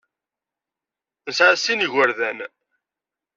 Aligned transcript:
Nesɛa 1.27 1.53
sin 1.57 1.77
n 1.79 1.83
yigerdan. 1.83 2.39